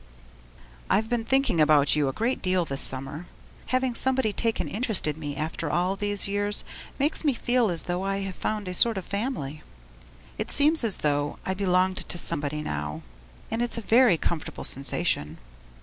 I 0.89 0.95
have 0.95 1.09
been 1.09 1.23
thinking 1.25 1.61
about 1.61 1.95
you 1.95 2.07
a 2.07 2.11
great 2.11 2.41
deal 2.41 2.65
this 2.65 2.81
summer; 2.81 3.27
having 3.67 3.93
somebody 3.93 4.33
take 4.33 4.59
an 4.59 4.67
interest 4.67 5.05
in 5.05 5.19
me 5.19 5.35
after 5.35 5.69
all 5.69 5.95
these 5.95 6.27
years 6.27 6.63
makes 6.97 7.23
me 7.23 7.35
feel 7.35 7.69
as 7.69 7.83
though 7.83 8.01
I 8.01 8.21
had 8.21 8.33
found 8.33 8.67
a 8.67 8.73
sort 8.73 8.97
of 8.97 9.05
family. 9.05 9.61
It 10.39 10.49
seems 10.49 10.83
as 10.83 10.97
though 11.05 11.37
I 11.45 11.53
belonged 11.53 11.97
to 11.97 12.17
somebody 12.17 12.63
now, 12.63 13.03
and 13.51 13.61
it's 13.61 13.77
a 13.77 13.81
very 13.81 14.17
comfortable 14.17 14.63
sensation. 14.63 15.37